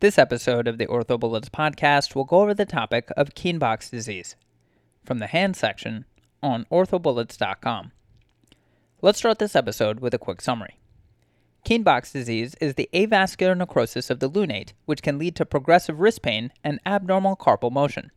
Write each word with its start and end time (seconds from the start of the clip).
This 0.00 0.18
episode 0.18 0.68
of 0.68 0.76
the 0.76 0.86
OrthoBullets 0.88 1.48
podcast 1.48 2.14
will 2.14 2.26
go 2.26 2.42
over 2.42 2.52
the 2.52 2.66
topic 2.66 3.08
of 3.16 3.30
Kienbock's 3.30 3.88
disease 3.88 4.36
from 5.02 5.20
the 5.20 5.26
hand 5.26 5.56
section 5.56 6.04
on 6.42 6.66
orthobullets.com. 6.70 7.92
Let's 9.00 9.16
start 9.16 9.38
this 9.38 9.56
episode 9.56 10.00
with 10.00 10.12
a 10.12 10.18
quick 10.18 10.42
summary. 10.42 10.78
Kienbock's 11.64 12.12
disease 12.12 12.54
is 12.60 12.74
the 12.74 12.90
avascular 12.92 13.56
necrosis 13.56 14.10
of 14.10 14.20
the 14.20 14.28
lunate, 14.28 14.74
which 14.84 15.00
can 15.00 15.18
lead 15.18 15.34
to 15.36 15.46
progressive 15.46 15.98
wrist 15.98 16.20
pain 16.20 16.52
and 16.62 16.78
abnormal 16.84 17.34
carpal 17.34 17.72
motion. 17.72 18.10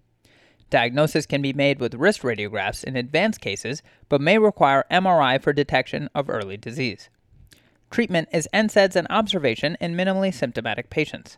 Diagnosis 0.70 1.25
can 1.25 1.41
be 1.41 1.54
made 1.54 1.80
with 1.80 1.96
wrist 1.96 2.23
radiographs 2.23 2.84
in 2.84 2.98
advanced 2.98 3.39
cases, 3.39 3.82
but 4.09 4.20
may 4.20 4.38
require 4.38 4.84
MRI 4.91 5.41
for 5.41 5.54
detection 5.54 6.09
of 6.14 6.30
early 6.30 6.57
disease. 6.57 7.09
Treatment 7.89 8.27
is 8.34 8.50
NSAIDs 8.54 8.98
and 8.98 9.07
observation 9.09 9.77
in 9.80 9.96
minimally 9.96 10.34
symptomatic 10.34 10.89
patients. 10.89 11.38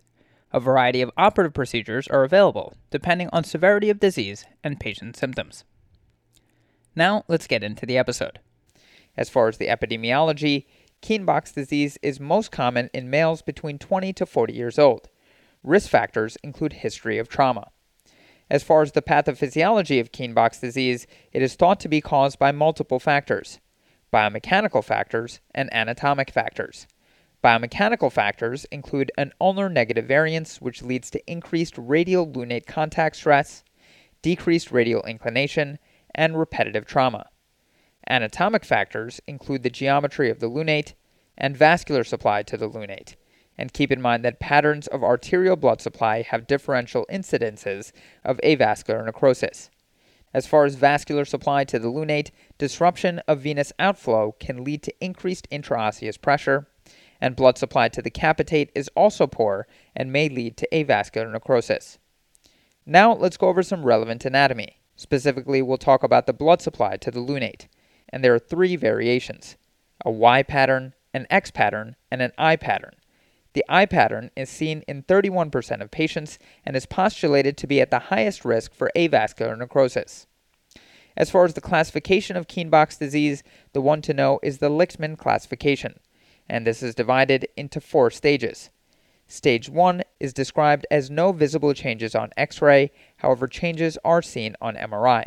A 0.54 0.60
variety 0.60 1.02
of 1.02 1.12
operative 1.16 1.54
procedures 1.54 2.08
are 2.08 2.24
available, 2.24 2.74
depending 2.90 3.30
on 3.32 3.44
severity 3.44 3.90
of 3.90 4.00
disease 4.00 4.46
and 4.64 4.80
patient 4.80 5.16
symptoms. 5.16 5.64
Now, 6.96 7.24
let's 7.28 7.48
get 7.48 7.64
into 7.64 7.86
the 7.86 7.98
episode. 7.98 8.40
As 9.16 9.30
far 9.30 9.48
as 9.48 9.58
the 9.58 9.68
epidemiology, 9.68 10.66
Kienbock's 11.02 11.54
disease 11.54 11.98
is 12.02 12.20
most 12.20 12.52
common 12.52 12.90
in 12.94 13.10
males 13.10 13.42
between 13.42 13.80
20 13.80 14.14
to 14.14 14.26
40 14.26 14.54
years 14.54 14.78
old. 14.78 15.10
Risk 15.64 15.90
factors 15.90 16.38
include 16.44 16.74
history 16.74 17.18
of 17.18 17.30
trauma. 17.30 17.70
As 18.50 18.64
far 18.64 18.82
as 18.82 18.92
the 18.92 19.02
pathophysiology 19.02 20.02
of 20.02 20.12
Kienbock's 20.12 20.60
disease, 20.60 21.08
it 21.32 21.42
is 21.42 21.56
thought 21.56 21.80
to 21.80 21.88
be 21.88 22.02
caused 22.02 22.38
by 22.38 22.52
multiple 22.52 23.00
factors 23.00 23.60
biomechanical 24.12 24.84
factors 24.84 25.40
and 25.56 25.74
anatomic 25.74 26.30
factors. 26.30 26.86
Biomechanical 27.44 28.12
factors 28.12 28.66
include 28.66 29.12
an 29.18 29.34
ulnar 29.42 29.68
negative 29.68 30.06
variance, 30.06 30.62
which 30.62 30.84
leads 30.84 31.10
to 31.10 31.32
increased 31.32 31.76
radial 31.78 32.28
lunate 32.28 32.68
contact 32.68 33.16
stress, 33.16 33.64
decreased 34.22 34.72
radial 34.72 35.02
inclination, 35.04 35.80
and 36.14 36.38
repetitive 36.38 36.86
trauma. 36.86 37.30
Anatomic 38.08 38.64
factors 38.64 39.22
include 39.28 39.64
the 39.64 39.70
geometry 39.70 40.30
of 40.30 40.40
the 40.40 40.50
lunate 40.50 40.94
and 41.38 41.58
vascular 41.58 42.04
supply 42.04 42.44
to 42.44 42.58
the 42.58 42.70
lunate. 42.70 43.16
And 43.58 43.74
keep 43.74 43.92
in 43.92 44.02
mind 44.02 44.24
that 44.24 44.40
patterns 44.40 44.88
of 44.88 45.04
arterial 45.04 45.56
blood 45.56 45.82
supply 45.82 46.22
have 46.22 46.48
differential 46.48 47.08
incidences 47.12 47.92
of 48.24 48.40
avascular 48.44 49.04
necrosis. 49.04 49.70
As 50.34 50.48
far 50.48 50.66
as 50.66 50.76
vascular 50.76 51.26
supply 51.26 51.64
to 51.66 51.80
the 51.80 51.92
lunate, 51.92 52.32
disruption 52.58 53.20
of 53.28 53.42
venous 53.42 53.74
outflow 53.80 54.36
can 54.40 54.64
lead 54.64 54.84
to 54.84 54.94
increased 55.04 55.50
intraosseous 55.52 56.22
pressure, 56.22 56.68
and 57.22 57.36
blood 57.36 57.58
supply 57.58 57.88
to 57.88 58.02
the 58.02 58.10
capitate 58.10 58.72
is 58.74 58.90
also 58.96 59.28
poor 59.28 59.68
and 59.96 60.12
may 60.12 60.28
lead 60.28 60.58
to 60.58 60.68
avascular 60.74 61.32
necrosis. 61.32 62.00
Now 62.86 63.14
let's 63.14 63.38
go 63.38 63.48
over 63.48 63.62
some 63.62 63.86
relevant 63.86 64.26
anatomy. 64.26 64.82
Specifically, 64.96 65.62
we'll 65.62 65.78
talk 65.78 66.04
about 66.04 66.26
the 66.26 66.34
blood 66.34 66.62
supply 66.62 66.98
to 66.98 67.12
the 67.12 67.20
lunate, 67.20 67.68
and 68.10 68.24
there 68.24 68.34
are 68.34 68.40
three 68.40 68.76
variations 68.76 69.56
a 70.04 70.12
Y 70.12 70.42
pattern, 70.42 70.96
an 71.14 71.28
X 71.30 71.52
pattern, 71.52 71.96
and 72.10 72.24
an 72.24 72.32
I 72.38 72.56
pattern. 72.56 72.96
The 73.54 73.64
I 73.70 73.86
pattern 73.86 74.32
is 74.36 74.50
seen 74.50 74.84
in 74.88 75.04
31% 75.04 75.82
of 75.82 75.92
patients 75.92 76.40
and 76.66 76.76
is 76.76 76.86
postulated 76.86 77.58
to 77.58 77.68
be 77.68 77.82
at 77.82 77.92
the 77.92 78.00
highest 78.00 78.46
risk 78.46 78.74
for 78.74 78.92
avascular 78.96 79.58
necrosis. 79.58 80.26
As 81.18 81.30
far 81.30 81.44
as 81.46 81.54
the 81.54 81.62
classification 81.62 82.38
of 82.38 82.48
Kienbock's 82.48 82.98
disease, 82.98 83.44
the 83.74 83.82
one 83.82 84.02
to 84.04 84.14
know 84.14 84.40
is 84.42 84.58
the 84.58 84.70
Lichtman 84.70 85.18
classification 85.18 86.00
and 86.52 86.68
this 86.68 86.84
is 86.84 86.94
divided 86.94 87.48
into 87.56 87.80
four 87.80 88.12
stages. 88.12 88.70
Stage 89.26 89.70
1 89.70 90.04
is 90.20 90.34
described 90.34 90.86
as 90.92 91.10
no 91.10 91.32
visible 91.32 91.74
changes 91.74 92.14
on 92.14 92.30
X 92.36 92.62
ray, 92.62 92.92
however, 93.20 93.48
changes 93.48 93.98
are 94.04 94.22
seen 94.22 94.58
on 94.60 94.76
MRI. 94.76 95.24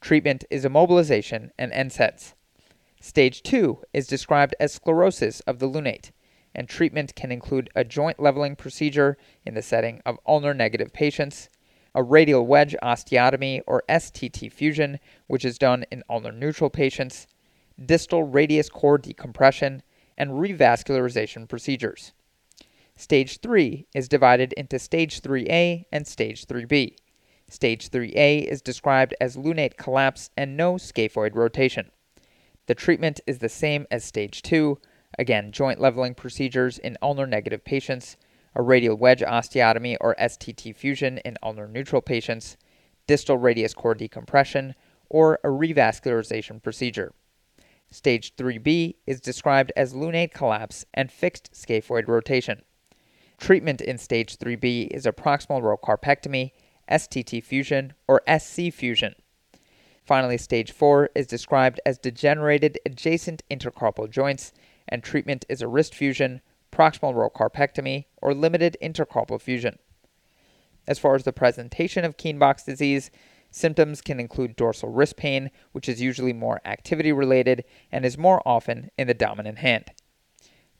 Treatment 0.00 0.44
is 0.50 0.64
immobilization 0.64 1.50
and 1.56 1.70
NSAIDs. 1.70 2.34
Stage 3.00 3.44
2 3.44 3.78
is 3.94 4.08
described 4.08 4.56
as 4.58 4.72
sclerosis 4.72 5.38
of 5.40 5.60
the 5.60 5.68
lunate, 5.68 6.10
and 6.52 6.68
treatment 6.68 7.14
can 7.14 7.30
include 7.30 7.70
a 7.76 7.84
joint 7.84 8.18
leveling 8.18 8.56
procedure 8.56 9.16
in 9.44 9.54
the 9.54 9.62
setting 9.62 10.02
of 10.04 10.18
ulnar 10.26 10.52
negative 10.52 10.92
patients, 10.92 11.48
a 11.94 12.02
radial 12.02 12.44
wedge 12.44 12.74
osteotomy 12.82 13.60
or 13.68 13.84
STT 13.88 14.50
fusion, 14.50 14.98
which 15.28 15.44
is 15.44 15.58
done 15.58 15.84
in 15.92 16.02
ulnar 16.10 16.32
neutral 16.32 16.70
patients, 16.70 17.28
distal 17.84 18.24
radius 18.24 18.68
core 18.68 18.98
decompression, 18.98 19.82
and 20.16 20.32
revascularization 20.32 21.48
procedures. 21.48 22.12
Stage 22.96 23.40
3 23.40 23.86
is 23.94 24.08
divided 24.08 24.52
into 24.54 24.78
Stage 24.78 25.20
3A 25.20 25.84
and 25.92 26.06
Stage 26.06 26.46
3B. 26.46 26.96
Stage 27.48 27.90
3A 27.90 28.44
is 28.44 28.62
described 28.62 29.14
as 29.20 29.36
lunate 29.36 29.76
collapse 29.76 30.30
and 30.36 30.56
no 30.56 30.74
scaphoid 30.74 31.34
rotation. 31.34 31.90
The 32.66 32.74
treatment 32.74 33.20
is 33.26 33.38
the 33.38 33.48
same 33.48 33.86
as 33.90 34.02
Stage 34.04 34.42
2, 34.42 34.78
again, 35.18 35.52
joint 35.52 35.80
leveling 35.80 36.14
procedures 36.14 36.78
in 36.78 36.96
ulnar 37.02 37.26
negative 37.26 37.64
patients, 37.64 38.16
a 38.54 38.62
radial 38.62 38.96
wedge 38.96 39.20
osteotomy 39.20 39.96
or 40.00 40.16
STT 40.18 40.74
fusion 40.74 41.18
in 41.18 41.36
ulnar 41.42 41.68
neutral 41.68 42.02
patients, 42.02 42.56
distal 43.06 43.36
radius 43.36 43.74
core 43.74 43.94
decompression, 43.94 44.74
or 45.08 45.38
a 45.44 45.48
revascularization 45.48 46.62
procedure. 46.62 47.12
Stage 47.90 48.34
3B 48.36 48.96
is 49.06 49.20
described 49.20 49.72
as 49.76 49.94
lunate 49.94 50.32
collapse 50.32 50.84
and 50.92 51.10
fixed 51.10 51.52
scaphoid 51.52 52.08
rotation. 52.08 52.62
Treatment 53.38 53.80
in 53.80 53.98
stage 53.98 54.38
3B 54.38 54.88
is 54.88 55.06
a 55.06 55.12
proximal 55.12 55.62
row 55.62 55.76
carpectomy, 55.76 56.52
STT 56.90 57.42
fusion, 57.42 57.92
or 58.08 58.22
SC 58.38 58.72
fusion. 58.72 59.14
Finally, 60.04 60.38
stage 60.38 60.72
4 60.72 61.10
is 61.14 61.26
described 61.26 61.80
as 61.84 61.98
degenerated 61.98 62.78
adjacent 62.86 63.42
intercarpal 63.50 64.08
joints, 64.08 64.52
and 64.88 65.02
treatment 65.02 65.44
is 65.48 65.62
a 65.62 65.68
wrist 65.68 65.94
fusion, 65.94 66.40
proximal 66.72 67.14
row 67.14 67.28
carpectomy, 67.28 68.04
or 68.22 68.32
limited 68.32 68.76
intercarpal 68.82 69.40
fusion. 69.40 69.78
As 70.86 70.98
far 70.98 71.16
as 71.16 71.24
the 71.24 71.32
presentation 71.32 72.04
of 72.04 72.16
Kienbock's 72.16 72.62
disease, 72.62 73.10
Symptoms 73.50 74.00
can 74.00 74.20
include 74.20 74.56
dorsal 74.56 74.90
wrist 74.90 75.16
pain, 75.16 75.50
which 75.72 75.88
is 75.88 76.00
usually 76.00 76.32
more 76.32 76.60
activity 76.64 77.12
related 77.12 77.64
and 77.90 78.04
is 78.04 78.18
more 78.18 78.42
often 78.46 78.90
in 78.98 79.06
the 79.06 79.14
dominant 79.14 79.58
hand. 79.58 79.90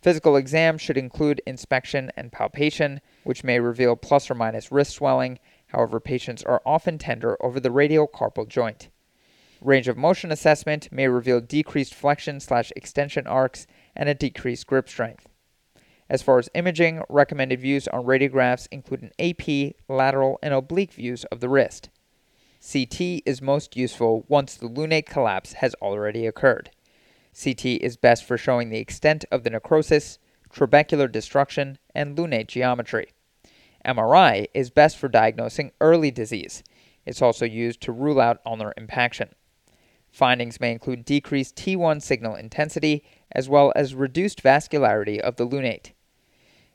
Physical 0.03 0.37
exam 0.37 0.78
should 0.78 0.97
include 0.97 1.43
inspection 1.47 2.12
and 2.16 2.31
palpation, 2.31 3.00
which 3.25 3.43
may 3.43 3.59
reveal 3.59 3.97
plus 3.97 4.31
or 4.31 4.34
minus 4.34 4.71
wrist 4.71 4.93
swelling. 4.93 5.38
However, 5.69 5.99
patients 5.99 6.43
are 6.44 6.62
often 6.65 6.99
tender 6.99 7.37
over 7.43 7.59
the 7.59 7.71
radial 7.71 8.06
carpal 8.06 8.47
joint. 8.47 8.88
Range 9.60 9.88
of 9.88 9.97
motion 9.97 10.31
assessment 10.31 10.93
may 10.93 11.09
reveal 11.09 11.41
decreased 11.41 11.94
flexion 11.94 12.41
slash 12.41 12.72
extension 12.76 13.26
arcs 13.26 13.66
and 13.97 14.09
a 14.09 14.15
decreased 14.15 14.66
grip 14.66 14.88
strength. 14.88 15.26
As 16.09 16.22
far 16.22 16.38
as 16.38 16.50
imaging, 16.55 17.03
recommended 17.09 17.60
views 17.60 17.88
on 17.88 18.05
radiographs 18.05 18.69
include 18.71 19.03
an 19.03 19.12
AP, 19.19 19.75
lateral, 19.88 20.38
and 20.43 20.55
oblique 20.55 20.93
views 20.93 21.25
of 21.25 21.41
the 21.41 21.49
wrist. 21.49 21.88
CT 22.71 23.22
is 23.25 23.41
most 23.41 23.77
useful 23.77 24.25
once 24.27 24.56
the 24.56 24.69
lunate 24.69 25.06
collapse 25.06 25.53
has 25.54 25.75
already 25.75 26.27
occurred. 26.27 26.71
CT 27.41 27.65
is 27.65 27.97
best 27.97 28.25
for 28.25 28.37
showing 28.37 28.71
the 28.71 28.78
extent 28.78 29.25
of 29.31 29.44
the 29.44 29.50
necrosis, 29.50 30.19
trabecular 30.53 31.10
destruction, 31.10 31.78
and 31.94 32.16
lunate 32.16 32.49
geometry. 32.49 33.10
MRI 33.84 34.47
is 34.53 34.71
best 34.71 34.97
for 34.97 35.09
diagnosing 35.09 35.71
early 35.81 36.10
disease. 36.10 36.65
It's 37.05 37.22
also 37.22 37.44
used 37.44 37.81
to 37.82 37.93
rule 37.93 38.21
out 38.21 38.41
ulnar 38.44 38.75
impaction. 38.76 39.28
Findings 40.10 40.59
may 40.59 40.72
include 40.72 41.05
decreased 41.05 41.55
T1 41.56 42.03
signal 42.03 42.34
intensity 42.34 43.05
as 43.31 43.49
well 43.49 43.72
as 43.76 43.94
reduced 43.94 44.43
vascularity 44.43 45.21
of 45.21 45.37
the 45.37 45.47
lunate. 45.47 45.93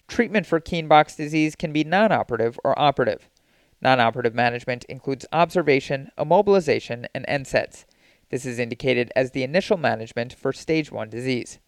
Treatment 0.07 0.45
for 0.45 0.61
Kienbock's 0.61 1.15
disease 1.15 1.55
can 1.55 1.73
be 1.73 1.83
non-operative 1.83 2.57
or 2.63 2.79
operative. 2.79 3.29
Non-operative 3.81 4.35
management 4.35 4.83
includes 4.85 5.25
observation, 5.33 6.11
immobilization, 6.17 7.07
and 7.15 7.25
NSAIDs. 7.27 7.85
This 8.29 8.45
is 8.45 8.59
indicated 8.59 9.11
as 9.15 9.31
the 9.31 9.43
initial 9.43 9.77
management 9.77 10.33
for 10.33 10.53
stage 10.53 10.91
1 10.91 11.09
disease. 11.09 11.59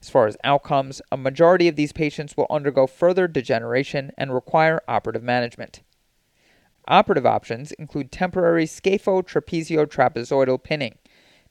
As 0.00 0.08
far 0.08 0.26
as 0.26 0.36
outcomes, 0.42 1.02
a 1.12 1.16
majority 1.18 1.68
of 1.68 1.76
these 1.76 1.92
patients 1.92 2.34
will 2.36 2.46
undergo 2.48 2.86
further 2.86 3.28
degeneration 3.28 4.12
and 4.16 4.32
require 4.32 4.80
operative 4.88 5.22
management. 5.22 5.82
Operative 6.88 7.26
options 7.26 7.72
include 7.72 8.10
temporary 8.10 8.64
scaphotrapezio-trapezoidal 8.64 10.62
pinning. 10.62 10.96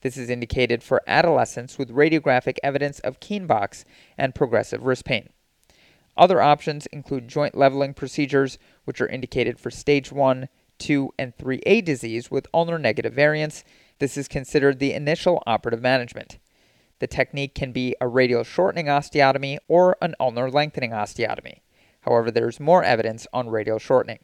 This 0.02 0.18
is 0.18 0.30
indicated 0.30 0.82
for 0.82 1.04
adolescents 1.06 1.78
with 1.78 1.96
radiographic 1.96 2.58
evidence 2.64 3.00
of 3.00 3.20
Kienbock's 3.20 3.86
and 4.18 4.34
progressive 4.34 4.84
wrist 4.84 5.06
pain. 5.06 5.30
Other 6.18 6.42
options 6.42 6.86
include 6.88 7.28
joint 7.28 7.56
leveling 7.56 7.94
procedures, 7.94 8.58
which 8.90 9.00
are 9.00 9.08
indicated 9.08 9.60
for 9.60 9.70
stage 9.70 10.12
1, 10.12 10.50
2, 10.80 11.14
and 11.20 11.38
3A 11.38 11.86
disease 11.86 12.32
with 12.32 12.48
ulnar 12.56 12.80
negative 12.80 13.14
variants. 13.14 13.64
This 14.00 14.18
is 14.18 14.28
considered 14.28 14.80
the 14.80 14.94
initial 14.94 15.44
operative 15.46 15.80
management. 15.80 16.40
The 16.98 17.06
technique 17.06 17.54
can 17.54 17.72
be 17.72 17.96
a 18.02 18.08
radial 18.08 18.44
shortening 18.44 18.88
osteotomy 18.88 19.60
or 19.68 19.96
an 20.02 20.16
ulnar 20.20 20.50
lengthening 20.50 20.90
osteotomy. 20.90 21.60
However, 22.02 22.32
there 22.32 22.50
is 22.50 22.60
more 22.60 22.84
evidence 22.84 23.28
on 23.32 23.50
radial 23.50 23.78
shortening. 23.78 24.22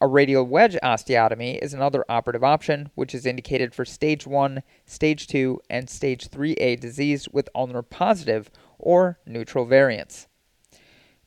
A 0.00 0.08
radial 0.08 0.42
wedge 0.42 0.74
osteotomy 0.82 1.60
is 1.62 1.72
another 1.72 2.04
operative 2.08 2.42
option, 2.42 2.90
which 2.96 3.14
is 3.14 3.26
indicated 3.26 3.72
for 3.76 3.84
stage 3.84 4.26
1, 4.26 4.64
stage 4.86 5.28
2, 5.28 5.60
and 5.70 5.88
stage 5.88 6.28
3A 6.28 6.80
disease 6.80 7.28
with 7.28 7.48
ulnar 7.54 7.82
positive 7.82 8.50
or 8.76 9.20
neutral 9.24 9.66
variants. 9.66 10.26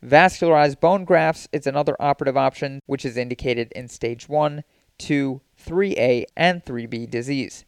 Vascularized 0.05 0.79
bone 0.79 1.05
grafts 1.05 1.47
is 1.51 1.67
another 1.67 1.95
operative 1.99 2.35
option, 2.35 2.79
which 2.87 3.05
is 3.05 3.17
indicated 3.17 3.71
in 3.75 3.87
stage 3.87 4.27
1, 4.27 4.63
2, 4.97 5.41
3A, 5.63 6.25
and 6.35 6.65
3B 6.65 7.07
disease. 7.07 7.63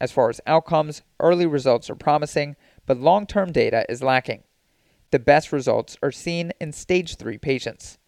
As 0.00 0.12
far 0.12 0.30
as 0.30 0.40
outcomes, 0.46 1.02
early 1.18 1.46
results 1.46 1.90
are 1.90 1.96
promising, 1.96 2.54
but 2.86 2.98
long 3.00 3.26
term 3.26 3.50
data 3.50 3.84
is 3.88 4.02
lacking. 4.02 4.44
The 5.10 5.18
best 5.18 5.52
results 5.52 5.96
are 6.00 6.12
seen 6.12 6.52
in 6.60 6.72
stage 6.72 7.16
3 7.16 7.38
patients. 7.38 7.98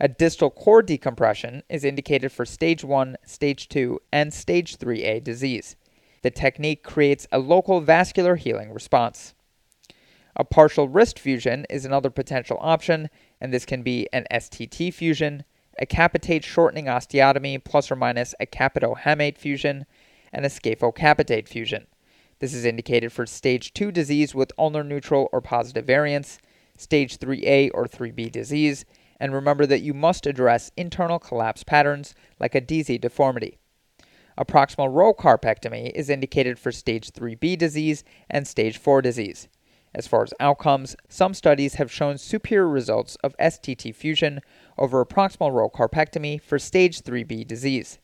A 0.00 0.08
distal 0.08 0.50
core 0.50 0.82
decompression 0.82 1.62
is 1.68 1.84
indicated 1.84 2.32
for 2.32 2.44
stage 2.44 2.82
1, 2.82 3.16
stage 3.24 3.68
2, 3.68 4.00
and 4.12 4.34
stage 4.34 4.76
3A 4.76 5.22
disease. 5.22 5.76
The 6.22 6.30
technique 6.32 6.82
creates 6.82 7.28
a 7.30 7.38
local 7.38 7.80
vascular 7.80 8.34
healing 8.34 8.72
response. 8.72 9.34
A 10.34 10.44
partial 10.44 10.88
wrist 10.88 11.18
fusion 11.18 11.66
is 11.68 11.84
another 11.84 12.08
potential 12.08 12.56
option, 12.60 13.10
and 13.40 13.52
this 13.52 13.66
can 13.66 13.82
be 13.82 14.08
an 14.14 14.26
STT 14.32 14.92
fusion, 14.94 15.44
a 15.78 15.84
capitate 15.84 16.42
shortening 16.42 16.86
osteotomy 16.86 17.62
plus 17.62 17.90
or 17.90 17.96
minus 17.96 18.34
a 18.40 18.46
capitohamate 18.46 19.36
fusion, 19.36 19.84
and 20.32 20.46
a 20.46 20.48
scaphocapitate 20.48 21.48
fusion. 21.48 21.86
This 22.38 22.54
is 22.54 22.64
indicated 22.64 23.12
for 23.12 23.26
stage 23.26 23.74
2 23.74 23.92
disease 23.92 24.34
with 24.34 24.52
ulnar 24.58 24.82
neutral 24.82 25.28
or 25.32 25.42
positive 25.42 25.84
variants, 25.84 26.38
stage 26.78 27.18
3A 27.18 27.70
or 27.74 27.86
3B 27.86 28.32
disease, 28.32 28.86
and 29.20 29.34
remember 29.34 29.66
that 29.66 29.82
you 29.82 29.92
must 29.92 30.26
address 30.26 30.72
internal 30.76 31.18
collapse 31.18 31.62
patterns 31.62 32.14
like 32.40 32.54
a 32.54 32.60
DISI 32.60 32.98
deformity. 32.98 33.58
A 34.38 34.46
proximal 34.46 34.92
row 34.92 35.12
carpectomy 35.12 35.92
is 35.94 36.08
indicated 36.08 36.58
for 36.58 36.72
stage 36.72 37.10
3B 37.12 37.58
disease 37.58 38.02
and 38.30 38.48
stage 38.48 38.78
4 38.78 39.02
disease. 39.02 39.46
As 39.94 40.06
far 40.06 40.22
as 40.22 40.34
outcomes, 40.40 40.96
some 41.08 41.34
studies 41.34 41.74
have 41.74 41.92
shown 41.92 42.18
superior 42.18 42.68
results 42.68 43.16
of 43.16 43.36
STT 43.38 43.94
fusion 43.94 44.40
over 44.78 45.00
a 45.00 45.06
proximal 45.06 45.52
row 45.52 45.68
carpectomy 45.68 46.40
for 46.40 46.58
stage 46.58 47.02
3B 47.02 47.46
disease. 47.46 47.98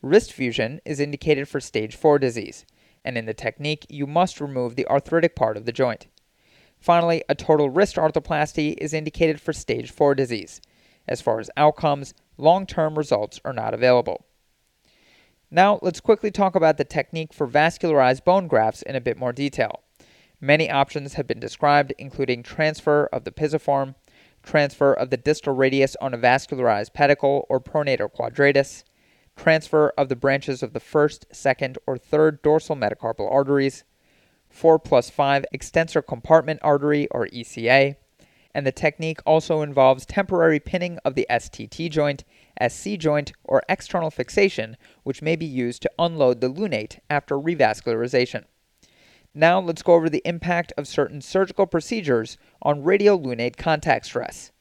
Wrist 0.00 0.32
fusion 0.32 0.80
is 0.84 0.98
indicated 0.98 1.48
for 1.48 1.60
stage 1.60 1.94
4 1.94 2.18
disease 2.18 2.64
and 3.04 3.18
in 3.18 3.26
the 3.26 3.34
technique, 3.34 3.86
you 3.88 4.06
must 4.06 4.40
remove 4.40 4.76
the 4.76 4.86
arthritic 4.86 5.34
part 5.34 5.56
of 5.56 5.64
the 5.64 5.72
joint. 5.72 6.06
Finally, 6.78 7.22
a 7.28 7.34
total 7.34 7.70
wrist 7.70 7.96
arthroplasty 7.96 8.74
is 8.78 8.92
indicated 8.92 9.40
for 9.40 9.52
stage 9.52 9.90
4 9.90 10.14
disease. 10.14 10.60
As 11.06 11.20
far 11.20 11.40
as 11.40 11.50
outcomes, 11.56 12.14
long 12.36 12.66
term 12.66 12.96
results 12.96 13.40
are 13.44 13.52
not 13.52 13.74
available. 13.74 14.24
Now, 15.50 15.78
let's 15.82 16.00
quickly 16.00 16.30
talk 16.30 16.54
about 16.54 16.78
the 16.78 16.84
technique 16.84 17.32
for 17.32 17.46
vascularized 17.46 18.24
bone 18.24 18.48
grafts 18.48 18.82
in 18.82 18.96
a 18.96 19.00
bit 19.00 19.18
more 19.18 19.32
detail. 19.32 19.82
Many 20.44 20.68
options 20.68 21.14
have 21.14 21.28
been 21.28 21.38
described, 21.38 21.94
including 21.98 22.42
transfer 22.42 23.08
of 23.12 23.22
the 23.22 23.30
pisiform, 23.30 23.94
transfer 24.42 24.92
of 24.92 25.10
the 25.10 25.16
distal 25.16 25.54
radius 25.54 25.94
on 26.00 26.12
a 26.12 26.18
vascularized 26.18 26.92
pedicle 26.92 27.46
or 27.48 27.60
pronator 27.60 28.10
quadratus, 28.10 28.82
transfer 29.36 29.92
of 29.96 30.08
the 30.08 30.16
branches 30.16 30.60
of 30.60 30.72
the 30.72 30.80
first, 30.80 31.26
second, 31.30 31.78
or 31.86 31.96
third 31.96 32.42
dorsal 32.42 32.74
metacarpal 32.74 33.30
arteries, 33.30 33.84
4 34.50 34.80
plus 34.80 35.10
5 35.10 35.44
extensor 35.52 36.02
compartment 36.02 36.58
artery 36.60 37.06
or 37.12 37.28
ECA, 37.28 37.94
and 38.52 38.66
the 38.66 38.72
technique 38.72 39.20
also 39.24 39.62
involves 39.62 40.04
temporary 40.04 40.58
pinning 40.58 40.98
of 41.04 41.14
the 41.14 41.24
STT 41.30 41.88
joint, 41.88 42.24
SC 42.68 42.98
joint, 42.98 43.32
or 43.44 43.62
external 43.68 44.10
fixation, 44.10 44.76
which 45.04 45.22
may 45.22 45.36
be 45.36 45.46
used 45.46 45.82
to 45.82 45.90
unload 46.00 46.40
the 46.40 46.50
lunate 46.50 46.98
after 47.08 47.36
revascularization. 47.36 48.44
Now 49.34 49.60
let's 49.60 49.82
go 49.82 49.94
over 49.94 50.10
the 50.10 50.22
impact 50.24 50.72
of 50.76 50.86
certain 50.86 51.20
surgical 51.20 51.66
procedures 51.66 52.36
on 52.60 52.84
radial 52.84 53.18
lunate 53.18 53.56
contact 53.56 54.06
stress. 54.06 54.52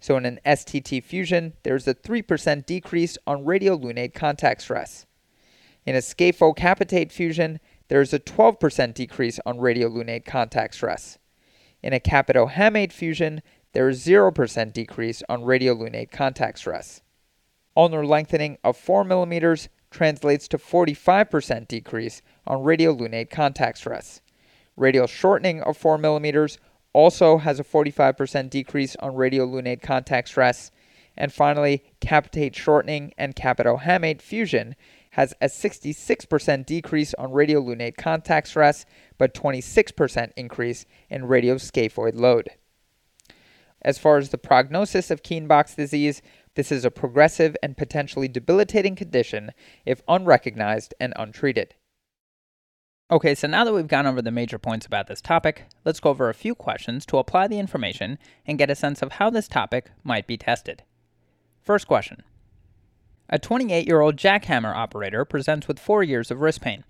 So 0.00 0.16
in 0.16 0.26
an 0.26 0.40
STT 0.44 1.02
fusion, 1.02 1.54
there's 1.62 1.86
a 1.86 1.94
3% 1.94 2.66
decrease 2.66 3.16
on 3.26 3.44
radiolunate 3.44 4.14
contact 4.14 4.62
stress. 4.62 5.06
In 5.86 5.94
a 5.94 5.98
scaphocapitate 6.00 7.10
fusion, 7.10 7.60
there's 7.88 8.12
a 8.12 8.18
12% 8.18 8.94
decrease 8.94 9.38
on 9.46 9.58
radiolunate 9.58 10.24
contact 10.24 10.74
stress. 10.74 11.18
In 11.82 11.92
a 11.92 12.00
capitohamate 12.00 12.92
fusion, 12.92 13.42
there 13.72 13.88
is 13.88 14.04
0% 14.04 14.72
decrease 14.72 15.22
on 15.28 15.42
radiolunate 15.42 16.10
contact 16.10 16.58
stress. 16.58 17.00
Ulnar 17.76 18.04
lengthening 18.04 18.58
of 18.62 18.76
4 18.76 19.04
millimeters 19.04 19.68
translates 19.92 20.48
to 20.48 20.58
45% 20.58 21.68
decrease 21.68 22.22
on 22.46 22.64
radiolunate 22.64 23.30
contact 23.30 23.78
stress. 23.78 24.20
Radial 24.76 25.06
shortening 25.06 25.62
of 25.62 25.76
4 25.76 25.98
millimeters 25.98 26.58
also 26.92 27.38
has 27.38 27.60
a 27.60 27.64
45% 27.64 28.50
decrease 28.50 28.96
on 28.96 29.12
radiolunate 29.12 29.82
contact 29.82 30.28
stress. 30.28 30.70
And 31.16 31.32
finally, 31.32 31.84
capitate 32.00 32.56
shortening 32.56 33.12
and 33.18 33.36
capitohamate 33.36 34.22
fusion 34.22 34.74
has 35.10 35.34
a 35.42 35.46
66% 35.46 36.64
decrease 36.64 37.12
on 37.14 37.30
radiolunate 37.30 37.98
contact 37.98 38.48
stress, 38.48 38.86
but 39.18 39.34
26% 39.34 40.32
increase 40.36 40.86
in 41.10 41.22
radioscaphoid 41.22 42.18
load. 42.18 42.48
As 43.82 43.98
far 43.98 44.16
as 44.16 44.30
the 44.30 44.38
prognosis 44.38 45.10
of 45.10 45.22
Kienbock's 45.22 45.74
disease, 45.74 46.22
this 46.54 46.70
is 46.70 46.84
a 46.84 46.90
progressive 46.90 47.56
and 47.62 47.76
potentially 47.76 48.28
debilitating 48.28 48.94
condition 48.94 49.50
if 49.84 50.02
unrecognized 50.08 50.94
and 51.00 51.12
untreated. 51.16 51.74
Okay, 53.10 53.34
so 53.34 53.46
now 53.46 53.64
that 53.64 53.74
we've 53.74 53.88
gone 53.88 54.06
over 54.06 54.22
the 54.22 54.30
major 54.30 54.58
points 54.58 54.86
about 54.86 55.06
this 55.06 55.20
topic, 55.20 55.64
let's 55.84 56.00
go 56.00 56.10
over 56.10 56.28
a 56.28 56.34
few 56.34 56.54
questions 56.54 57.04
to 57.06 57.18
apply 57.18 57.48
the 57.48 57.58
information 57.58 58.18
and 58.46 58.56
get 58.56 58.70
a 58.70 58.74
sense 58.74 59.02
of 59.02 59.12
how 59.12 59.28
this 59.28 59.48
topic 59.48 59.90
might 60.02 60.26
be 60.26 60.38
tested. 60.38 60.84
First 61.60 61.86
question 61.86 62.22
A 63.28 63.38
28 63.38 63.86
year 63.86 64.00
old 64.00 64.16
jackhammer 64.16 64.74
operator 64.74 65.24
presents 65.24 65.68
with 65.68 65.78
four 65.78 66.02
years 66.02 66.30
of 66.30 66.40
wrist 66.40 66.60
pain. 66.60 66.84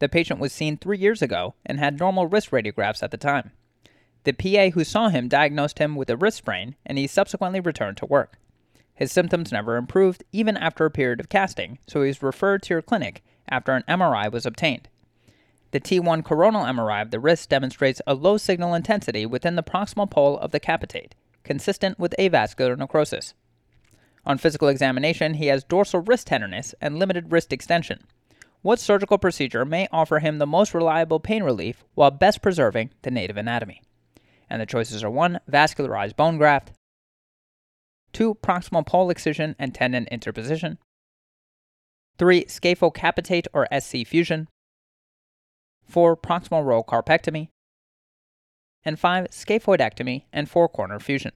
The 0.00 0.08
patient 0.08 0.40
was 0.40 0.52
seen 0.52 0.76
three 0.76 0.98
years 0.98 1.22
ago 1.22 1.54
and 1.64 1.78
had 1.78 1.98
normal 1.98 2.26
wrist 2.26 2.50
radiographs 2.50 3.02
at 3.02 3.12
the 3.12 3.16
time. 3.16 3.52
The 4.24 4.32
PA 4.32 4.70
who 4.70 4.84
saw 4.84 5.08
him 5.08 5.28
diagnosed 5.28 5.78
him 5.78 5.96
with 5.96 6.08
a 6.08 6.16
wrist 6.16 6.38
sprain, 6.38 6.76
and 6.86 6.96
he 6.96 7.06
subsequently 7.06 7.60
returned 7.60 7.96
to 7.98 8.06
work. 8.06 8.38
His 8.94 9.10
symptoms 9.10 9.50
never 9.50 9.76
improved, 9.76 10.22
even 10.32 10.56
after 10.56 10.84
a 10.84 10.90
period 10.90 11.18
of 11.18 11.28
casting, 11.28 11.78
so 11.88 12.02
he 12.02 12.08
was 12.08 12.22
referred 12.22 12.62
to 12.62 12.74
your 12.74 12.82
clinic 12.82 13.24
after 13.48 13.72
an 13.72 13.84
MRI 13.88 14.30
was 14.30 14.46
obtained. 14.46 14.88
The 15.72 15.80
T1 15.80 16.22
coronal 16.22 16.64
MRI 16.64 17.02
of 17.02 17.10
the 17.10 17.18
wrist 17.18 17.48
demonstrates 17.48 18.02
a 18.06 18.14
low 18.14 18.36
signal 18.36 18.74
intensity 18.74 19.26
within 19.26 19.56
the 19.56 19.62
proximal 19.62 20.08
pole 20.08 20.38
of 20.38 20.52
the 20.52 20.60
capitate, 20.60 21.14
consistent 21.42 21.98
with 21.98 22.14
avascular 22.18 22.76
necrosis. 22.76 23.34
On 24.24 24.38
physical 24.38 24.68
examination, 24.68 25.34
he 25.34 25.46
has 25.46 25.64
dorsal 25.64 26.00
wrist 26.00 26.28
tenderness 26.28 26.74
and 26.80 26.98
limited 26.98 27.32
wrist 27.32 27.52
extension. 27.52 28.04
What 28.60 28.78
surgical 28.78 29.18
procedure 29.18 29.64
may 29.64 29.88
offer 29.90 30.20
him 30.20 30.38
the 30.38 30.46
most 30.46 30.74
reliable 30.74 31.18
pain 31.18 31.42
relief 31.42 31.82
while 31.94 32.12
best 32.12 32.40
preserving 32.40 32.90
the 33.02 33.10
native 33.10 33.36
anatomy? 33.36 33.82
And 34.52 34.60
the 34.60 34.66
choices 34.66 35.02
are 35.02 35.10
1. 35.10 35.40
Vascularized 35.50 36.14
bone 36.14 36.36
graft, 36.36 36.72
2. 38.12 38.34
Proximal 38.42 38.84
pole 38.84 39.08
excision 39.08 39.56
and 39.58 39.74
tendon 39.74 40.06
interposition, 40.10 40.76
3. 42.18 42.44
Scaphocapitate 42.44 43.46
or 43.54 43.66
SC 43.80 44.06
fusion, 44.06 44.48
4. 45.88 46.18
Proximal 46.18 46.66
row 46.66 46.82
carpectomy, 46.82 47.48
and 48.84 49.00
5. 49.00 49.28
Scaphoidectomy 49.28 50.24
and 50.34 50.50
four 50.50 50.68
corner 50.68 51.00
fusion. 51.00 51.32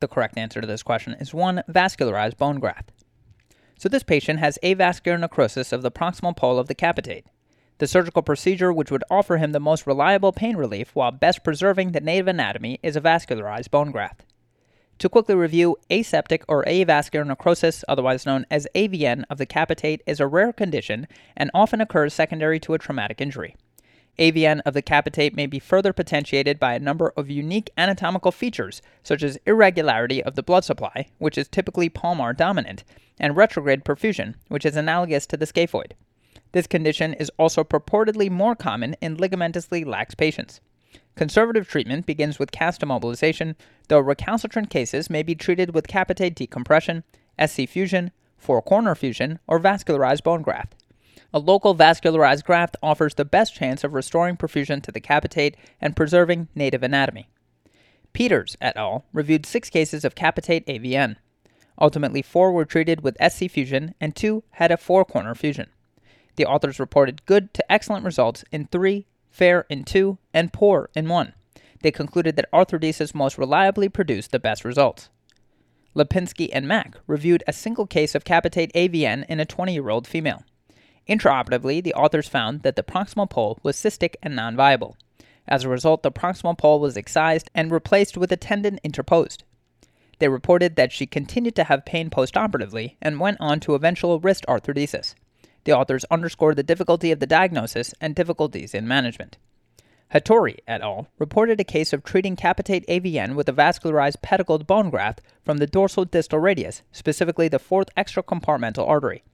The 0.00 0.08
correct 0.08 0.36
answer 0.36 0.60
to 0.60 0.66
this 0.66 0.82
question 0.82 1.14
is 1.20 1.32
1. 1.32 1.62
Vascularized 1.70 2.36
bone 2.36 2.58
graft. 2.58 2.90
So 3.78 3.88
this 3.88 4.02
patient 4.02 4.40
has 4.40 4.58
avascular 4.64 5.20
necrosis 5.20 5.72
of 5.72 5.82
the 5.82 5.92
proximal 5.92 6.36
pole 6.36 6.58
of 6.58 6.66
the 6.66 6.74
capitate. 6.74 7.26
The 7.78 7.86
surgical 7.86 8.22
procedure 8.22 8.72
which 8.72 8.90
would 8.90 9.04
offer 9.10 9.36
him 9.36 9.52
the 9.52 9.60
most 9.60 9.86
reliable 9.86 10.32
pain 10.32 10.56
relief 10.56 10.94
while 10.94 11.10
best 11.10 11.44
preserving 11.44 11.92
the 11.92 12.00
native 12.00 12.26
anatomy 12.26 12.80
is 12.82 12.96
a 12.96 13.02
vascularized 13.02 13.70
bone 13.70 13.90
graft. 13.90 14.24
To 15.00 15.10
quickly 15.10 15.34
review, 15.34 15.76
aseptic 15.90 16.42
or 16.48 16.64
avascular 16.64 17.26
necrosis, 17.26 17.84
otherwise 17.86 18.24
known 18.24 18.46
as 18.50 18.66
AVN, 18.74 19.24
of 19.28 19.36
the 19.36 19.44
capitate 19.44 20.00
is 20.06 20.20
a 20.20 20.26
rare 20.26 20.54
condition 20.54 21.06
and 21.36 21.50
often 21.52 21.82
occurs 21.82 22.14
secondary 22.14 22.58
to 22.60 22.72
a 22.72 22.78
traumatic 22.78 23.20
injury. 23.20 23.56
AVN 24.18 24.62
of 24.64 24.72
the 24.72 24.80
capitate 24.80 25.36
may 25.36 25.44
be 25.44 25.58
further 25.58 25.92
potentiated 25.92 26.58
by 26.58 26.72
a 26.72 26.80
number 26.80 27.12
of 27.14 27.28
unique 27.28 27.68
anatomical 27.76 28.32
features, 28.32 28.80
such 29.02 29.22
as 29.22 29.38
irregularity 29.44 30.22
of 30.22 30.34
the 30.34 30.42
blood 30.42 30.64
supply, 30.64 31.08
which 31.18 31.36
is 31.36 31.46
typically 31.46 31.90
palmar 31.90 32.32
dominant, 32.32 32.82
and 33.20 33.36
retrograde 33.36 33.84
perfusion, 33.84 34.34
which 34.48 34.64
is 34.64 34.76
analogous 34.76 35.26
to 35.26 35.36
the 35.36 35.44
scaphoid. 35.46 35.92
This 36.56 36.66
condition 36.66 37.12
is 37.12 37.30
also 37.36 37.64
purportedly 37.64 38.30
more 38.30 38.56
common 38.56 38.96
in 39.02 39.18
ligamentously 39.18 39.84
lax 39.84 40.14
patients. 40.14 40.62
Conservative 41.14 41.68
treatment 41.68 42.06
begins 42.06 42.38
with 42.38 42.50
cast 42.50 42.80
immobilization, 42.80 43.56
though 43.88 43.98
recalcitrant 43.98 44.70
cases 44.70 45.10
may 45.10 45.22
be 45.22 45.34
treated 45.34 45.74
with 45.74 45.86
capitate 45.86 46.34
decompression, 46.34 47.04
SC 47.38 47.68
fusion, 47.68 48.10
four 48.38 48.62
corner 48.62 48.94
fusion, 48.94 49.38
or 49.46 49.60
vascularized 49.60 50.22
bone 50.22 50.40
graft. 50.40 50.74
A 51.34 51.38
local 51.38 51.74
vascularized 51.74 52.44
graft 52.44 52.78
offers 52.82 53.16
the 53.16 53.26
best 53.26 53.54
chance 53.54 53.84
of 53.84 53.92
restoring 53.92 54.38
perfusion 54.38 54.82
to 54.84 54.90
the 54.90 54.98
capitate 54.98 55.58
and 55.78 55.94
preserving 55.94 56.48
native 56.54 56.82
anatomy. 56.82 57.28
Peters 58.14 58.56
et 58.62 58.74
al. 58.78 59.04
reviewed 59.12 59.44
six 59.44 59.68
cases 59.68 60.06
of 60.06 60.14
capitate 60.14 60.64
AVN. 60.64 61.16
Ultimately, 61.78 62.22
four 62.22 62.50
were 62.50 62.64
treated 62.64 63.02
with 63.02 63.18
SC 63.22 63.50
fusion 63.50 63.94
and 64.00 64.16
two 64.16 64.42
had 64.52 64.72
a 64.72 64.78
four 64.78 65.04
corner 65.04 65.34
fusion. 65.34 65.66
The 66.36 66.46
authors 66.46 66.78
reported 66.78 67.26
good 67.26 67.52
to 67.54 67.72
excellent 67.72 68.04
results 68.04 68.44
in 68.52 68.66
three, 68.66 69.06
fair 69.30 69.66
in 69.68 69.84
two, 69.84 70.18
and 70.32 70.52
poor 70.52 70.90
in 70.94 71.08
one. 71.08 71.34
They 71.82 71.90
concluded 71.90 72.36
that 72.36 72.50
arthrodesis 72.52 73.14
most 73.14 73.38
reliably 73.38 73.88
produced 73.88 74.32
the 74.32 74.38
best 74.38 74.64
results. 74.64 75.10
Lipinski 75.94 76.50
and 76.52 76.68
Mack 76.68 76.96
reviewed 77.06 77.42
a 77.46 77.52
single 77.52 77.86
case 77.86 78.14
of 78.14 78.24
capitate 78.24 78.72
AVN 78.74 79.24
in 79.28 79.40
a 79.40 79.46
20 79.46 79.72
year 79.72 79.88
old 79.88 80.06
female. 80.06 80.42
Intraoperatively, 81.08 81.82
the 81.82 81.94
authors 81.94 82.28
found 82.28 82.62
that 82.62 82.76
the 82.76 82.82
proximal 82.82 83.28
pole 83.30 83.58
was 83.62 83.76
cystic 83.76 84.16
and 84.22 84.36
non 84.36 84.56
viable. 84.56 84.96
As 85.48 85.64
a 85.64 85.68
result, 85.68 86.02
the 86.02 86.10
proximal 86.10 86.58
pole 86.58 86.80
was 86.80 86.96
excised 86.96 87.50
and 87.54 87.70
replaced 87.70 88.16
with 88.16 88.32
a 88.32 88.36
tendon 88.36 88.80
interposed. 88.82 89.44
They 90.18 90.28
reported 90.28 90.76
that 90.76 90.92
she 90.92 91.06
continued 91.06 91.54
to 91.56 91.64
have 91.64 91.84
pain 91.84 92.10
postoperatively 92.10 92.96
and 93.00 93.20
went 93.20 93.38
on 93.40 93.60
to 93.60 93.74
eventual 93.74 94.18
wrist 94.18 94.44
arthrodesis. 94.48 95.14
The 95.66 95.76
authors 95.76 96.04
underscored 96.12 96.54
the 96.54 96.62
difficulty 96.62 97.10
of 97.10 97.18
the 97.18 97.26
diagnosis 97.26 97.92
and 98.00 98.14
difficulties 98.14 98.72
in 98.72 98.86
management. 98.86 99.36
Hattori 100.14 100.58
et 100.68 100.80
al. 100.80 101.08
reported 101.18 101.58
a 101.58 101.64
case 101.64 101.92
of 101.92 102.04
treating 102.04 102.36
capitate 102.36 102.86
AVN 102.86 103.34
with 103.34 103.48
a 103.48 103.52
vascularized 103.52 104.22
pedicled 104.22 104.68
bone 104.68 104.90
graft 104.90 105.22
from 105.44 105.56
the 105.56 105.66
dorsal 105.66 106.04
distal 106.04 106.38
radius, 106.38 106.82
specifically 106.92 107.48
the 107.48 107.58
fourth 107.58 107.92
extracompartmental 107.96 108.86
artery. 108.86 109.24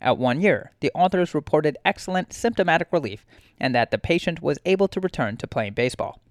At 0.00 0.16
one 0.16 0.40
year, 0.40 0.72
the 0.80 0.90
authors 0.94 1.34
reported 1.34 1.76
excellent 1.84 2.32
symptomatic 2.32 2.88
relief 2.90 3.26
and 3.60 3.74
that 3.74 3.90
the 3.90 3.98
patient 3.98 4.40
was 4.40 4.58
able 4.64 4.88
to 4.88 4.98
return 4.98 5.36
to 5.36 5.46
playing 5.46 5.74
baseball. 5.74 6.21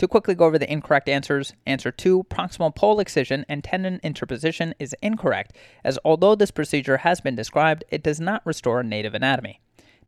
To 0.00 0.08
quickly 0.08 0.34
go 0.34 0.46
over 0.46 0.58
the 0.58 0.72
incorrect 0.72 1.10
answers, 1.10 1.52
answer 1.66 1.90
2, 1.92 2.24
proximal 2.30 2.74
pole 2.74 3.00
excision 3.00 3.44
and 3.50 3.62
tendon 3.62 4.00
interposition 4.02 4.74
is 4.78 4.96
incorrect, 5.02 5.54
as 5.84 5.98
although 6.06 6.34
this 6.34 6.50
procedure 6.50 6.96
has 6.96 7.20
been 7.20 7.36
described, 7.36 7.84
it 7.90 8.02
does 8.02 8.18
not 8.18 8.40
restore 8.46 8.82
native 8.82 9.12
anatomy. 9.12 9.60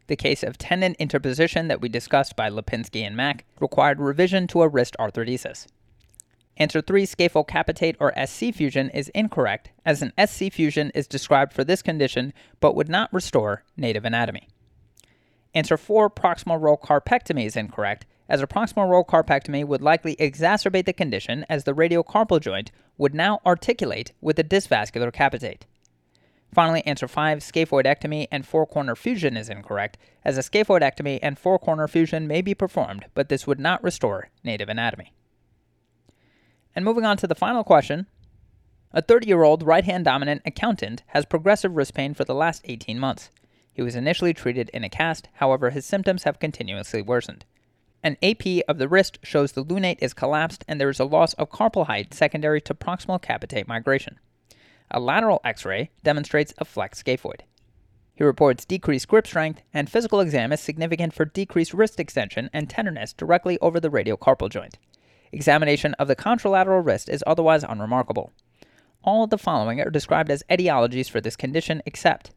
The 0.07 0.17
case 0.17 0.43
of 0.43 0.57
tendon 0.57 0.97
interposition 0.99 1.69
that 1.69 1.83
we 1.83 1.91
discussed 1.91 2.37
by 2.37 2.49
Lipinski 2.49 3.03
and 3.03 3.15
Mack 3.15 3.45
required 3.61 4.01
revision 4.01 4.47
to 4.47 4.63
a 4.63 4.69
wrist 4.69 4.97
arthrodesis. 4.99 5.67
Answer 6.57 6.81
3, 6.81 7.05
scaphocapitate 7.05 7.97
or 8.01 8.15
SC 8.27 8.55
fusion 8.55 8.89
is 8.89 9.11
incorrect, 9.11 9.73
as 9.85 10.01
an 10.01 10.15
SC 10.27 10.51
fusion 10.51 10.91
is 10.95 11.07
described 11.07 11.53
for 11.53 11.65
this 11.65 11.83
condition 11.83 12.33
but 12.61 12.75
would 12.75 12.89
not 12.89 13.13
restore 13.13 13.63
native 13.77 14.07
anatomy. 14.07 14.49
Answer 15.55 15.77
4, 15.77 16.09
proximal 16.09 16.59
row 16.59 16.79
carpectomy 16.79 17.45
is 17.45 17.57
incorrect, 17.57 18.07
as 18.33 18.41
a 18.41 18.47
proximal 18.47 18.89
row 18.89 19.05
carpectomy 19.05 19.63
would 19.63 19.83
likely 19.83 20.17
exacerbate 20.17 20.87
the 20.87 20.93
condition 20.95 21.45
as 21.51 21.65
the 21.65 21.75
radiocarpal 21.75 22.41
joint 22.41 22.73
would 22.97 23.15
now 23.15 23.43
articulate 23.45 24.13
with 24.23 24.37
the 24.37 24.43
dysvascular 24.43 25.13
capitate. 25.13 25.67
Finally, 26.51 26.85
answer 26.87 27.07
5, 27.07 27.41
scaphoidectomy 27.41 28.29
and 28.33 28.47
four 28.47 28.67
corner 28.67 28.97
fusion 28.97 29.37
is 29.37 29.51
incorrect, 29.51 29.99
as 30.25 30.39
a 30.39 30.41
scaphoidectomy 30.41 31.19
and 31.23 31.39
four 31.39 31.59
corner 31.59 31.87
fusion 31.87 32.27
may 32.27 32.41
be 32.41 32.55
performed, 32.55 33.05
but 33.13 33.29
this 33.29 33.47
would 33.47 33.61
not 33.61 33.85
restore 33.85 34.31
native 34.43 34.71
anatomy. 34.71 35.13
And 36.75 36.87
moving 36.87 37.05
on 37.05 37.19
to 37.19 37.27
the 37.27 37.35
final 37.35 37.63
question 37.63 38.07
A 38.95 39.03
30 39.03 39.29
year 39.29 39.43
old 39.43 39.63
right 39.63 39.85
hand 39.85 40.07
dominant 40.07 40.41
accountant 40.47 41.03
has 41.09 41.27
progressive 41.27 41.77
wrist 41.77 41.93
pain 41.93 42.15
for 42.15 42.25
the 42.25 42.35
last 42.35 42.63
18 42.65 42.99
months. 42.99 43.29
He 43.75 43.83
was 43.83 43.95
initially 43.95 44.33
treated 44.33 44.71
in 44.71 44.85
a 44.85 44.89
cast, 44.89 45.29
however, 45.35 45.69
his 45.69 45.85
symptoms 45.85 46.23
have 46.23 46.39
continuously 46.39 47.03
worsened. 47.03 47.45
An 48.05 48.17
AP 48.21 48.65
of 48.67 48.79
the 48.79 48.89
wrist 48.89 49.19
shows 49.23 49.53
the 49.53 49.65
lunate 49.65 49.99
is 50.01 50.13
collapsed 50.13 50.65
and 50.67 50.81
there 50.81 50.89
is 50.89 50.99
a 50.99 51.05
loss 51.05 51.35
of 51.35 51.51
carpal 51.51 51.87
height 51.87 52.13
secondary 52.13 52.61
to 52.63 52.75
proximal 52.75 53.23
capitate 53.23 53.69
migration. 53.69 54.19
A 54.91 54.99
lateral 54.99 55.41
x 55.45 55.65
ray 55.65 55.91
demonstrates 56.03 56.53
a 56.59 56.65
flex 56.65 57.03
scaphoid. 57.03 57.43
He 58.15 58.25
reports 58.25 58.65
decreased 58.65 59.09
grip 59.09 59.27
strength, 59.27 59.63
and 59.73 59.89
physical 59.89 60.21
exam 60.21 60.53
is 60.53 60.61
significant 60.61 61.15
for 61.15 61.25
decreased 61.25 61.73
wrist 61.73 61.99
extension 61.99 62.51
and 62.53 62.69
tenderness 62.69 63.13
directly 63.13 63.59
over 63.61 63.81
the 63.81 63.91
radiocarpal 63.91 64.51
joint. 64.51 64.79
Examination 65.31 65.95
of 65.95 66.09
the 66.09 66.17
contralateral 66.17 66.85
wrist 66.85 67.09
is 67.09 67.25
otherwise 67.27 67.65
unremarkable. 67.65 68.33
All 69.03 69.25
of 69.25 69.31
the 69.31 69.39
following 69.39 69.81
are 69.81 69.91
described 69.91 70.31
as 70.31 70.45
etiologies 70.51 71.09
for 71.09 71.21
this 71.21 71.37
condition 71.37 71.83
except, 71.87 72.33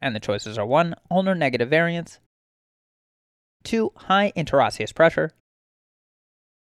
and 0.00 0.14
the 0.14 0.20
choices 0.20 0.58
are 0.58 0.66
1. 0.66 0.94
Ulnar 1.10 1.34
negative 1.34 1.68
variance, 1.68 2.20
2. 3.66 3.92
High 3.96 4.32
interosseous 4.36 4.94
pressure, 4.94 5.32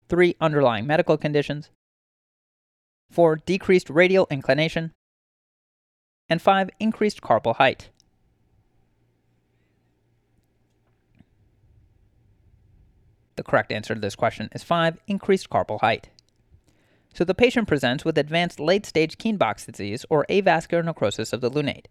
3. 0.08 0.36
Underlying 0.40 0.86
medical 0.86 1.18
conditions, 1.18 1.70
4. 3.10 3.36
Decreased 3.44 3.90
radial 3.90 4.26
inclination, 4.30 4.92
and 6.28 6.40
5. 6.40 6.70
Increased 6.78 7.20
carpal 7.20 7.56
height. 7.56 7.90
The 13.36 13.42
correct 13.42 13.72
answer 13.72 13.94
to 13.94 14.00
this 14.00 14.14
question 14.14 14.48
is 14.54 14.62
5. 14.62 14.98
Increased 15.08 15.50
carpal 15.50 15.80
height. 15.80 16.10
So 17.12 17.24
the 17.24 17.34
patient 17.34 17.66
presents 17.66 18.04
with 18.04 18.16
advanced 18.16 18.60
late 18.60 18.86
stage 18.86 19.18
Kienbock's 19.18 19.66
disease 19.66 20.06
or 20.08 20.24
avascular 20.28 20.84
necrosis 20.84 21.32
of 21.32 21.40
the 21.40 21.50
lunate. 21.50 21.86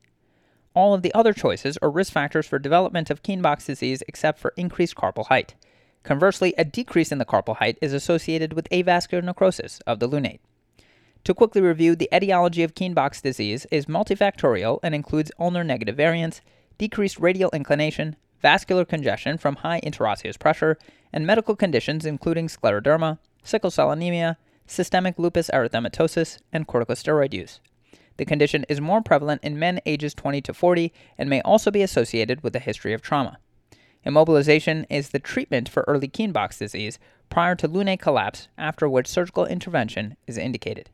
All 0.76 0.94
of 0.94 1.04
the 1.04 1.14
other 1.14 1.34
choices 1.34 1.78
are 1.84 1.92
risk 1.92 2.12
factors 2.12 2.48
for 2.48 2.58
development 2.58 3.10
of 3.10 3.22
Kienbock's 3.22 3.66
disease 3.66 4.02
except 4.08 4.40
for 4.40 4.54
increased 4.58 4.96
carpal 4.96 5.28
height. 5.28 5.54
Conversely, 6.02 6.54
a 6.58 6.66
decrease 6.66 7.12
in 7.12 7.20
the 7.20 7.26
carpal 7.26 7.58
height 7.58 7.78
is 7.82 7.94
associated 7.94 8.54
with 8.54 8.70
avascular 8.70 9.24
necrosis 9.24 9.80
of 9.86 10.00
the 10.00 10.10
lunate. 10.10 10.40
To 11.26 11.34
quickly 11.34 11.62
review, 11.62 11.96
the 11.96 12.10
etiology 12.14 12.64
of 12.64 12.74
Kienbock's 12.74 13.22
disease 13.22 13.66
is 13.72 13.86
multifactorial 13.86 14.80
and 14.84 14.94
includes 14.94 15.32
ulnar 15.40 15.64
negative 15.64 15.96
variance, 15.96 16.42
decreased 16.78 17.20
radial 17.20 17.52
inclination, 17.52 18.16
vascular 18.42 18.84
congestion 18.84 19.38
from 19.38 19.58
high 19.58 19.80
interosseous 19.82 20.38
pressure, 20.38 20.78
and 21.14 21.26
medical 21.26 21.56
conditions 21.56 22.06
including 22.06 22.48
scleroderma, 22.48 23.20
sickle 23.44 23.72
cell 23.72 23.92
anemia, 23.92 24.38
systemic 24.68 25.18
lupus 25.18 25.50
erythematosus, 25.54 26.40
and 26.52 26.68
corticosteroid 26.68 27.34
use. 27.34 27.62
The 28.18 28.26
condition 28.26 28.66
is 28.70 28.80
more 28.80 29.02
prevalent 29.02 29.44
in 29.44 29.58
men 29.58 29.80
ages 29.86 30.14
20 30.14 30.42
to 30.42 30.54
40 30.54 30.94
and 31.18 31.30
may 31.30 31.42
also 31.42 31.72
be 31.72 31.82
associated 31.82 32.44
with 32.44 32.56
a 32.56 32.60
history 32.60 32.94
of 32.94 33.02
trauma. 33.02 33.38
Immobilization 34.06 34.86
is 34.90 35.10
the 35.10 35.20
treatment 35.20 35.70
for 35.70 35.86
early 35.88 36.08
Kienbock's 36.08 36.60
disease 36.60 37.00
prior 37.30 37.56
to 37.56 37.70
lunate 37.70 38.02
collapse, 38.02 38.48
after 38.58 38.88
which 38.88 39.08
surgical 39.08 39.46
intervention 39.46 40.18
is 40.28 40.38
indicated. 40.38 40.90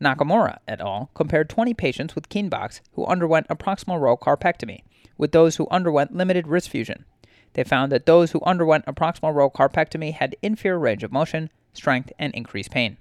Nakamura 0.00 0.58
et 0.66 0.80
al. 0.80 1.10
compared 1.14 1.48
20 1.48 1.74
patients 1.74 2.14
with 2.14 2.28
Kienbock's 2.28 2.80
who 2.92 3.06
underwent 3.06 3.46
a 3.50 3.56
proximal 3.56 4.00
row 4.00 4.16
carpectomy 4.16 4.80
with 5.16 5.32
those 5.32 5.56
who 5.56 5.68
underwent 5.70 6.16
limited 6.16 6.48
wrist 6.48 6.68
fusion. 6.68 7.04
They 7.52 7.62
found 7.62 7.92
that 7.92 8.06
those 8.06 8.32
who 8.32 8.40
underwent 8.44 8.84
a 8.86 8.92
proximal 8.92 9.32
row 9.32 9.48
carpectomy 9.48 10.12
had 10.12 10.36
inferior 10.42 10.78
range 10.78 11.04
of 11.04 11.12
motion, 11.12 11.50
strength, 11.72 12.12
and 12.18 12.34
increased 12.34 12.70
pain. 12.70 12.96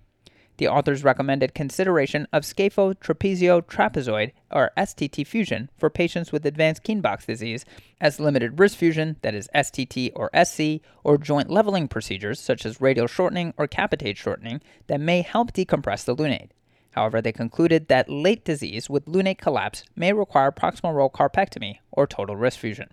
The 0.58 0.68
authors 0.68 1.04
recommended 1.04 1.56
consideration 1.56 2.28
of 2.32 2.44
scaphotrapezio-trapezoid 2.44 4.32
or 4.52 4.72
STT 4.78 5.26
fusion 5.26 5.70
for 5.78 5.90
patients 5.90 6.32
with 6.32 6.46
advanced 6.46 6.84
Kienbock's 6.84 7.26
disease, 7.26 7.66
as 8.00 8.20
limited 8.20 8.60
wrist 8.60 8.78
fusion, 8.78 9.16
that 9.24 9.34
is 9.34 9.50
STT 9.56 10.12
or 10.16 10.30
SC, 10.44 10.86
or 11.04 11.18
joint 11.18 11.50
leveling 11.50 11.88
procedures 11.88 12.40
such 12.40 12.66
as 12.66 12.80
radial 12.80 13.08
shortening 13.08 13.54
or 13.58 13.68
capitate 13.68 14.18
shortening 14.18 14.62
that 14.88 15.00
may 15.00 15.22
help 15.22 15.54
decompress 15.54 16.06
the 16.06 16.16
lunate. 16.16 16.50
However, 16.92 17.22
they 17.22 17.32
concluded 17.32 17.88
that 17.88 18.10
late 18.10 18.46
disease 18.46 18.88
with 18.90 19.06
lunate 19.06 19.40
collapse 19.40 19.84
may 19.96 20.14
require 20.14 20.52
proximal 20.52 20.94
row 20.94 21.10
carpectomy 21.10 21.80
or 21.92 22.06
total 22.06 22.36
wrist 22.36 22.60
fusion. 22.60 22.90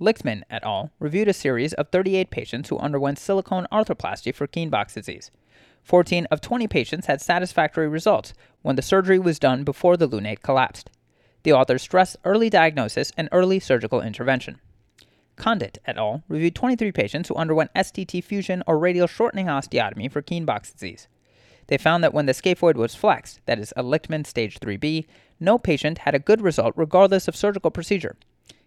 Lichtman 0.00 0.42
et 0.50 0.64
al. 0.64 0.90
reviewed 0.98 1.28
a 1.28 1.34
series 1.34 1.74
of 1.74 1.90
38 1.90 2.30
patients 2.30 2.70
who 2.70 2.78
underwent 2.78 3.18
silicone 3.18 3.66
arthroplasty 3.70 4.34
for 4.34 4.46
Kienbock's 4.46 4.94
disease. 4.94 5.30
14 5.82 6.26
of 6.26 6.40
20 6.40 6.68
patients 6.68 7.06
had 7.06 7.20
satisfactory 7.20 7.88
results 7.88 8.32
when 8.62 8.76
the 8.76 8.82
surgery 8.82 9.18
was 9.18 9.38
done 9.38 9.64
before 9.64 9.96
the 9.96 10.08
lunate 10.08 10.42
collapsed. 10.42 10.90
The 11.42 11.52
authors 11.52 11.82
stressed 11.82 12.16
early 12.24 12.48
diagnosis 12.48 13.12
and 13.16 13.28
early 13.32 13.58
surgical 13.58 14.00
intervention. 14.00 14.60
Condit 15.36 15.78
et 15.86 15.96
al. 15.96 16.22
reviewed 16.28 16.54
23 16.54 16.92
patients 16.92 17.28
who 17.28 17.34
underwent 17.34 17.74
STT 17.74 18.22
fusion 18.22 18.62
or 18.66 18.78
radial 18.78 19.06
shortening 19.06 19.46
osteotomy 19.46 20.10
for 20.10 20.22
Kienbock's 20.22 20.72
disease. 20.72 21.08
They 21.66 21.78
found 21.78 22.04
that 22.04 22.14
when 22.14 22.26
the 22.26 22.32
scaphoid 22.32 22.74
was 22.74 22.94
flexed, 22.94 23.40
that 23.46 23.58
is, 23.58 23.72
a 23.76 23.82
Lichtman 23.82 24.26
stage 24.26 24.60
3B, 24.60 25.06
no 25.40 25.58
patient 25.58 25.98
had 25.98 26.14
a 26.14 26.20
good 26.20 26.40
result 26.40 26.74
regardless 26.76 27.28
of 27.28 27.36
surgical 27.36 27.70
procedure. 27.70 28.16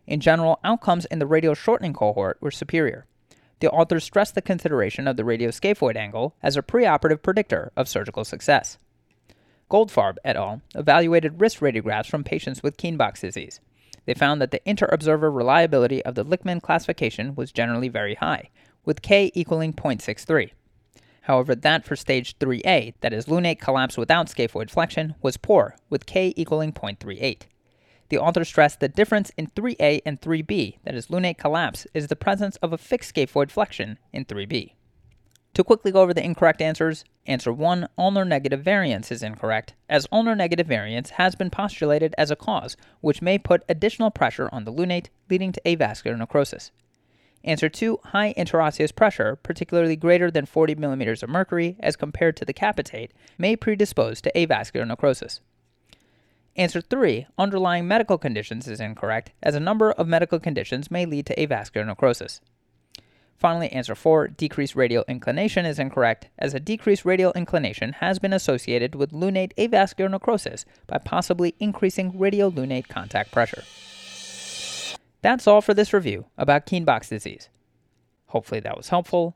In 0.08 0.20
general, 0.20 0.60
outcomes 0.64 1.06
in 1.06 1.20
the 1.20 1.26
radial 1.26 1.56
shortening 1.56 1.94
cohort 1.94 2.38
were 2.42 2.52
superior. 2.52 3.06
The 3.60 3.70
authors 3.72 4.04
stressed 4.04 4.36
the 4.36 4.42
consideration 4.42 5.08
of 5.08 5.18
the 5.18 5.24
radioscaphoid 5.24 5.96
angle 5.96 6.36
as 6.44 6.58
a 6.58 6.62
preoperative 6.62 7.22
predictor 7.22 7.72
of 7.76 7.88
surgical 7.88 8.26
success. 8.26 8.78
Goldfarb 9.70 10.18
et 10.24 10.36
al. 10.36 10.62
evaluated 10.76 11.40
wrist 11.40 11.60
radiographs 11.60 12.10
from 12.10 12.24
patients 12.24 12.62
with 12.62 12.78
Kienbock's 12.78 13.22
disease. 13.22 13.60
They 14.06 14.14
found 14.14 14.40
that 14.42 14.52
the 14.52 14.68
inter-observer 14.70 15.32
reliability 15.32 16.04
of 16.06 16.16
the 16.16 16.26
Lichtman 16.26 16.62
classification 16.62 17.34
was 17.34 17.52
generally 17.52 17.90
very 17.90 18.16
high, 18.16 18.50
with 18.84 19.02
K 19.02 19.32
equaling 19.34 19.74
0.63. 19.74 20.52
However, 21.22 21.56
that 21.56 21.86
for 21.86 21.96
stage 21.96 22.38
3A, 22.38 22.94
that 23.02 23.14
is 23.14 23.26
lunate 23.26 23.60
collapse 23.60 23.98
without 23.98 24.28
scaphoid 24.28 24.70
flexion, 24.70 25.16
was 25.24 25.38
poor, 25.38 25.76
with 25.90 26.06
K 26.06 26.34
equaling 26.36 26.72
0.38. 26.72 27.44
The 28.10 28.20
author 28.20 28.46
stressed 28.46 28.80
the 28.80 28.88
difference 28.88 29.32
in 29.36 29.48
3A 29.48 30.02
and 30.06 30.22
3B, 30.22 30.78
that 30.84 30.96
is 30.96 31.08
lunate 31.08 31.38
collapse, 31.38 31.88
is 31.94 32.08
the 32.08 32.16
presence 32.16 32.56
of 32.58 32.72
a 32.72 32.78
fixed 32.78 33.14
scaphoid 33.14 33.50
flexion 33.50 33.98
in 34.14 34.26
3B. 34.26 34.74
To 35.56 35.64
quickly 35.64 35.92
go 35.92 36.02
over 36.02 36.14
the 36.14 36.24
incorrect 36.24 36.62
answers, 36.62 37.06
answer 37.26 37.52
1, 37.52 37.88
ulnar 37.98 38.26
negative 38.26 38.62
variance 38.62 39.10
is 39.10 39.24
incorrect, 39.24 39.74
as 39.90 40.06
ulnar 40.12 40.36
negative 40.36 40.68
variance 40.68 41.12
has 41.12 41.34
been 41.34 41.50
postulated 41.50 42.14
as 42.18 42.30
a 42.30 42.36
cause, 42.36 42.76
which 43.00 43.22
may 43.22 43.38
put 43.38 43.64
additional 43.70 44.12
pressure 44.12 44.50
on 44.52 44.66
the 44.66 44.74
lunate, 44.74 45.08
leading 45.30 45.54
to 45.54 45.62
avascular 45.66 46.18
necrosis. 46.18 46.72
Answer 47.46 47.70
2, 47.70 48.00
high 48.06 48.34
interosseous 48.36 48.94
pressure, 48.94 49.38
particularly 49.38 49.96
greater 49.96 50.30
than 50.30 50.46
40 50.46 50.76
millimeters 50.76 51.24
of 51.24 51.30
mercury 51.30 51.78
as 51.80 51.96
compared 51.96 52.36
to 52.38 52.46
the 52.46 52.54
capitate, 52.54 53.14
may 53.38 53.56
predispose 53.56 54.20
to 54.22 54.32
avascular 54.36 54.86
necrosis. 54.86 55.40
Answer 56.58 56.80
3, 56.80 57.28
underlying 57.38 57.86
medical 57.86 58.18
conditions 58.18 58.66
is 58.66 58.80
incorrect, 58.80 59.34
as 59.44 59.56
a 59.56 59.60
number 59.60 59.92
of 59.92 60.08
medical 60.08 60.40
conditions 60.40 60.90
may 60.90 61.06
lead 61.06 61.26
to 61.26 61.36
avascular 61.36 61.86
necrosis. 61.86 62.40
Finally, 63.36 63.70
answer 63.74 63.94
4, 63.94 64.30
decreased 64.30 64.74
radial 64.74 65.04
inclination 65.10 65.66
is 65.66 65.80
incorrect, 65.80 66.30
as 66.40 66.54
a 66.54 66.60
decreased 66.62 67.04
radial 67.04 67.34
inclination 67.34 67.92
has 67.94 68.20
been 68.20 68.32
associated 68.32 68.96
with 68.96 69.12
lunate 69.12 69.54
avascular 69.56 70.10
necrosis 70.10 70.64
by 70.88 70.98
possibly 70.98 71.56
increasing 71.60 72.14
radiolunate 72.14 72.88
contact 72.88 73.34
pressure. 73.34 73.64
That's 75.22 75.48
all 75.48 75.60
for 75.60 75.74
this 75.74 75.92
review 75.92 76.28
about 76.38 76.66
Kienbock's 76.66 77.10
disease. 77.10 77.50
Hopefully 78.28 78.62
that 78.62 78.78
was 78.78 78.88
helpful. 78.88 79.36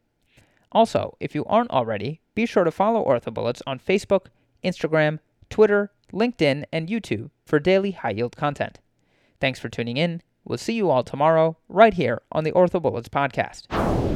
Also, 0.71 1.17
if 1.19 1.35
you 1.35 1.43
aren't 1.45 1.71
already, 1.71 2.21
be 2.35 2.45
sure 2.45 2.63
to 2.63 2.71
follow 2.71 3.03
OrthoBullets 3.03 3.61
on 3.67 3.79
Facebook, 3.79 4.27
Instagram, 4.63 5.19
Twitter, 5.49 5.91
LinkedIn, 6.13 6.63
and 6.71 6.87
YouTube 6.87 7.29
for 7.45 7.59
daily 7.59 7.91
high 7.91 8.11
yield 8.11 8.35
content. 8.35 8.79
Thanks 9.39 9.59
for 9.59 9.69
tuning 9.69 9.97
in. 9.97 10.21
We'll 10.45 10.57
see 10.57 10.73
you 10.73 10.89
all 10.89 11.03
tomorrow, 11.03 11.57
right 11.67 11.93
here 11.93 12.21
on 12.31 12.43
the 12.43 12.51
OrthoBullets 12.51 13.09
podcast. 13.09 14.10